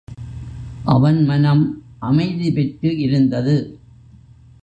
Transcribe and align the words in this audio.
அவன் 0.85 1.25
மனம் 1.25 1.63
அமைதி 1.99 2.51
பெற்று 2.51 2.97
இருந்தது. 2.97 3.55